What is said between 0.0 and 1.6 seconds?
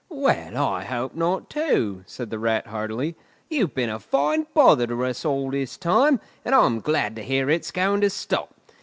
"Well, I hope not,